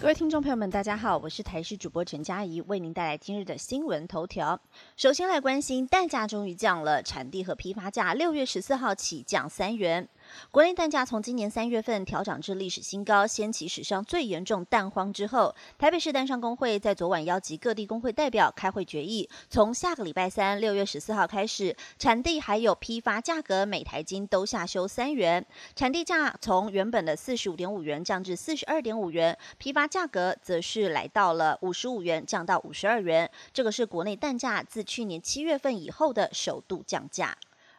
[0.00, 4.60] 各位听众朋友们，大家好，我是台视主播陈佳怡，为您带来今日的新闻头条。
[4.96, 10.08] 首先来关心蛋价终于降了，产地和批发价六月十四号起降三元。
[10.50, 37.36] 国内蛋价从今年三月份调涨至历史新高，掀起史上最严重蛋荒之后，台北市蛋商工会在昨晚邀集各地工会代表开会决议，从下个礼拜三六月十四号开始，产地还有批发价格每台斤都下修三元，产地价从原本的四十五点五元降至四十二点五元，批发价格则是来到了五十五元降到五十二元，这个是国内蛋价自去年七月份以后的首度降价。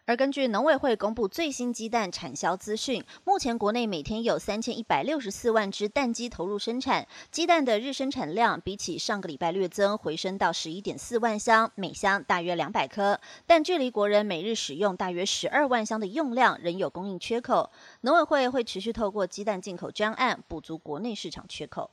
[0.09, 17.69] 而根据农委会公布最新鸡蛋产销资讯，目前国内每天有三千一百六十四万只蛋鸡投入生产，鸡蛋的日生产量比起上个礼拜略增，回升到十一点四万箱，每箱大约两百颗，但距离国人每日使用大约十二万箱的用量仍有供应缺口。
[18.01, 21.91] 农委会会持续透过鸡蛋进口专案补足国内市场缺口。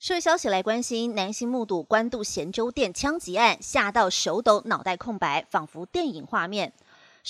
[0.00, 6.72] 社会消息来关心，男性目睹官渡咸州店枪击案，吓到手抖，脑袋空白，仿佛电影画面。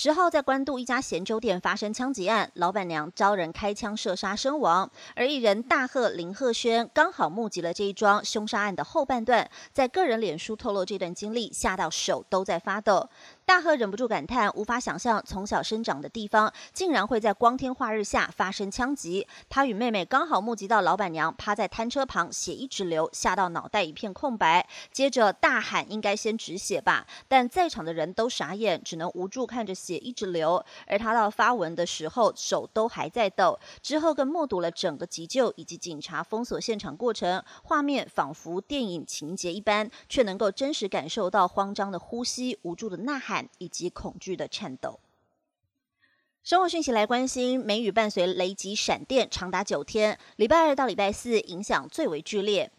[0.01, 13.09] 十号在关渡一家咸粥店发生枪击案，老板娘遭人开枪射杀身亡，而艺人大贺林鹤轩刚好目击了这一桩凶杀案的后半段，在个人脸书透露这段经历，吓到手都在发抖。
[13.45, 19.27] 大贺忍不住感叹，无法想象从小生长的地方竟然会在光天化日下发生枪击。
[19.49, 30.63] 他与妹妹刚好目击到老板娘趴在摊车旁，血一直流，吓到脑袋一片空白，接着大喊应该先止血吧，但在场的人都傻眼，只能无助看着血一直流。
[30.85, 43.49] 而他到发文的时候手都还在抖，之后更目睹了整个急救以及警察封锁现场过程，画面仿佛电影情节一般，却能够真实感受到慌张的呼吸、无助的呐喊。
[43.57, 44.99] 以及恐惧的颤抖。
[46.43, 52.71] 生活讯息来关心，梅雨伴随雷击闪电长达九天，礼拜二到礼拜四影响最为剧烈。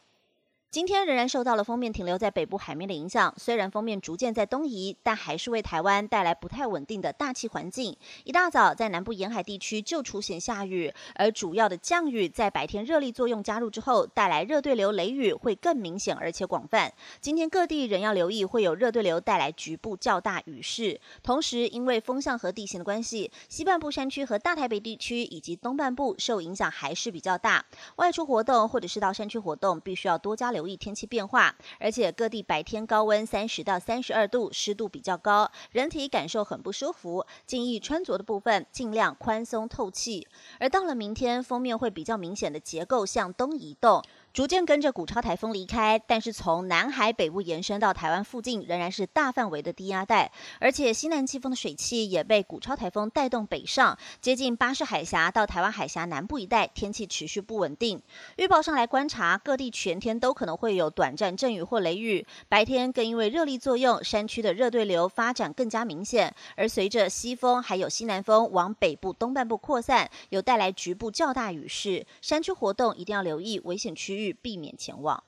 [0.70, 7.96] 今天仍然受到了封面停留在北部海面的影响，虽然封面逐渐在东移，但还是为台湾带来不太稳定的大气环境。
[8.22, 16.92] 一大早在南部沿海地区就出现下雨，而主要的降雨在白天热力作用加入之后，带来热对流雷雨会更明显而且广泛。
[17.20, 27.64] 今天各地仍要留意会有热对流带来局部较大雨势，同时因为风向和地形的关系，西半部山区和大台北地区以及东半部受影响还是比较大。
[27.96, 30.59] 外出活动或者是到山区活动，必须要多加留。
[30.60, 37.24] 留意天气变化，而且各地白天高温三十到三十二度，湿度比较高，人体感受很不舒服。
[37.46, 40.28] 建议穿着的部分尽量宽松透气。
[40.58, 44.02] 而到了明天，封面会比较明显的结构向东移动。
[44.32, 50.30] 逐渐跟着古超台风离开，但是从南海北部延伸到台湾附近，仍然是大范围的低压带，
[50.60, 58.00] 而且西南季风的水汽也被古超台风带动北上，接近巴士海峡到台湾海峡南部一带，天气持续不稳定。
[58.36, 74.19] 预报上来观察，各地全天都可能会有短暂阵雨或雷雨，白天更因为热力作用，山区的热对流发展更加明显，而随着西风还有西南风往北部东半部扩散，有带来局部较大雨势，山区活动一定要留意危险区。
[74.42, 75.24] 避免前往。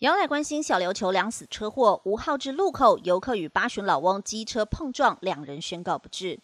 [0.00, 6.38] 杨乃关心小琉球两死车祸，吴浩志路口游客与八旬老翁机车碰撞，两人宣告不治。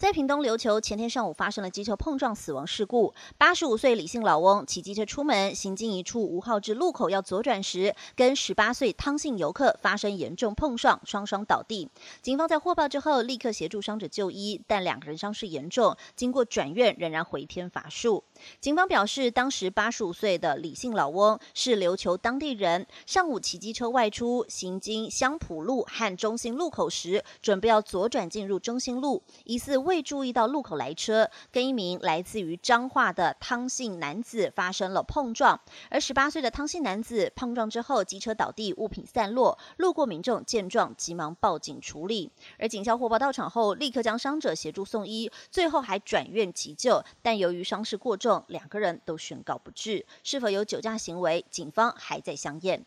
[0.00, 3.12] 在屏东琉球，前天上午发生了机车碰撞死亡事故。
[3.36, 11.90] 八十五岁李姓老翁骑机车出门，行经一处吴浩志路口要左转时，跟十八岁汤姓游客发生严重碰撞，双双倒地。
[12.22, 18.24] 警方在获报之后，立刻协助伤者就医，但两个人伤势严重，经过转院仍然回天乏术。
[18.58, 35.60] 警方表示，当时八十五岁的李姓老翁是琉球当地人，上午骑机车外出，行经香浦路和中心路口时，准备要左转进入中心路，疑似未注意到路口来车，跟一名来自于彰化的汤姓男子发生了碰撞。
[35.88, 39.58] 而十八岁的汤姓男子碰撞之后，机车倒地，物品散落。
[39.78, 42.30] 路过民众见状，急忙报警处理。
[42.56, 47.02] 而警校获报到场后，立刻将伤者协助送医，最后还转院急救。
[47.20, 50.06] 但由于伤势过重，两个人都宣告不治。
[50.22, 52.86] 是否有酒驾行为，警方还在相验。